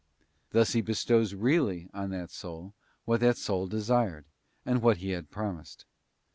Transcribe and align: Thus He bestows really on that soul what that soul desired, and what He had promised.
Thus 0.49 0.73
He 0.73 0.81
bestows 0.81 1.35
really 1.35 1.87
on 1.93 2.09
that 2.09 2.31
soul 2.31 2.73
what 3.05 3.19
that 3.19 3.37
soul 3.37 3.67
desired, 3.67 4.25
and 4.65 4.81
what 4.81 4.97
He 4.97 5.11
had 5.11 5.29
promised. 5.29 5.85